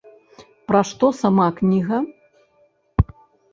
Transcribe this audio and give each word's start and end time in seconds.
Пра 0.71 0.81
што 0.91 1.05
сама 1.21 1.47
кніга? 1.61 2.01